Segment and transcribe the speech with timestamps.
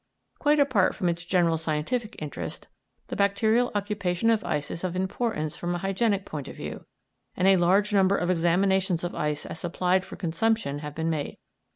[0.39, 2.67] Quite apart from its general scientific interest,
[3.09, 6.87] the bacterial occupation of ice is of importance from a hygienic point of view,
[7.37, 11.37] and a large number of examinations of ice as supplied for consumption have been made.